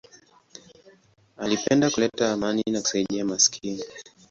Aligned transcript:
Alipenda 1.37 1.89
kuleta 1.89 2.31
amani 2.33 2.63
na 2.71 2.81
kusaidia 2.81 3.25
maskini. 3.25 3.83